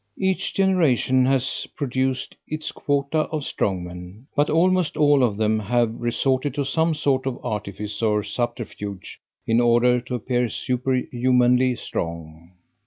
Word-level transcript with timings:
Each 0.17 0.51
generation 0.55 1.27
has 1.27 1.67
produced 1.75 2.35
its 2.47 2.71
quota 2.71 3.25
of 3.27 3.43
strongmen, 3.43 4.25
but 4.35 4.49
almost 4.49 4.97
all 4.97 5.21
of 5.23 5.37
them 5.37 5.59
have 5.59 5.93
resorted 5.93 6.55
to 6.55 6.65
some 6.65 6.95
sort 6.95 7.27
of 7.27 7.37
artifice 7.45 8.01
or 8.01 8.23
subterfuge 8.23 9.19
in 9.45 9.59
order 9.61 9.99
to 10.01 10.15
appear 10.15 10.49
superhumanly 10.49 11.75
strong. 11.75 12.53